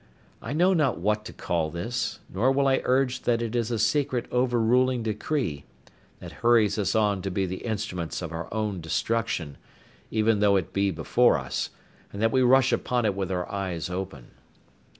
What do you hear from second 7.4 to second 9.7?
the instruments of our own destruction,